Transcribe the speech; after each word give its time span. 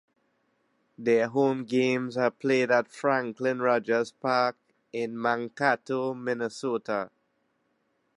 Their 0.97 1.27
home 1.27 1.63
games 1.63 2.17
are 2.17 2.31
played 2.31 2.71
at 2.71 2.91
Franklin 2.91 3.59
Rogers 3.61 4.11
Park 4.11 4.57
in 4.91 5.15
Mankato, 5.15 6.15
Minnesota. 6.15 7.11